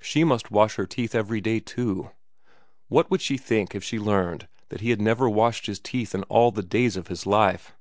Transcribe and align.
She 0.00 0.24
must 0.24 0.50
wash 0.50 0.76
her 0.76 0.86
teeth 0.86 1.14
every 1.14 1.42
day, 1.42 1.60
too. 1.60 2.10
What 2.88 3.10
would 3.10 3.20
she 3.20 3.36
think 3.36 3.74
if 3.74 3.84
she 3.84 3.98
learned 3.98 4.48
that 4.70 4.80
he 4.80 4.88
had 4.88 5.02
never 5.02 5.28
washed 5.28 5.66
his 5.66 5.78
teeth 5.80 6.14
in 6.14 6.22
all 6.30 6.50
the 6.50 6.62
days 6.62 6.96
of 6.96 7.08
his 7.08 7.26
life? 7.26 7.74